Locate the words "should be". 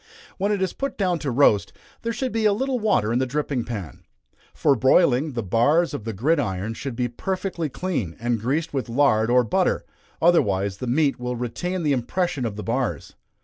2.11-2.45, 6.73-7.07